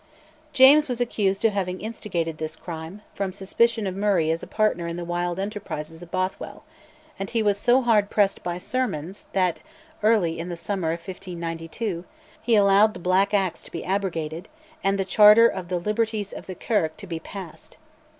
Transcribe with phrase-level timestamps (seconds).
[0.51, 4.87] James was accused of having instigated this crime, from suspicion of Murray as a partner
[4.87, 6.63] in the wild enterprises of Bothwell,
[7.19, 9.67] and was so hard pressed by sermons that, in
[10.09, 12.03] the early summer of 1592,
[12.41, 14.47] he allowed the Black Acts to be abrogated,
[14.83, 17.77] and "the Charter of the liberties of the Kirk" to be passed.